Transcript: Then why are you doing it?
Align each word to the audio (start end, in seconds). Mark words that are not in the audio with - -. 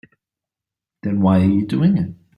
Then 1.03 1.21
why 1.21 1.41
are 1.41 1.45
you 1.45 1.67
doing 1.67 1.95
it? 1.97 2.15